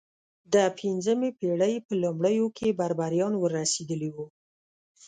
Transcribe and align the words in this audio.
د 0.53 0.55
پنځمې 0.79 1.29
پېړۍ 1.39 1.75
په 1.85 1.93
لومړیو 2.03 2.47
کې 2.57 2.77
بربریان 2.79 3.33
ور 3.37 3.51
رسېدلي 3.59 4.09
وو. 4.15 4.25